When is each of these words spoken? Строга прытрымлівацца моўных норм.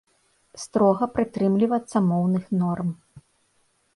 Строга 0.61 1.07
прытрымлівацца 1.17 1.97
моўных 2.09 2.43
норм. 2.61 2.89